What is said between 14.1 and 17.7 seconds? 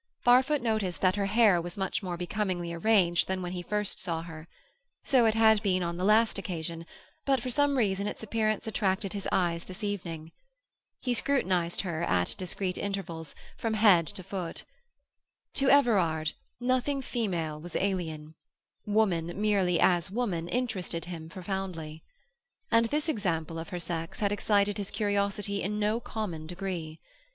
foot. To Everard, nothing female